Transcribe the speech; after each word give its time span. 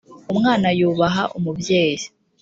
umwana 0.31 0.67
yubaha 0.79 1.23
umubyeyi. 1.37 2.05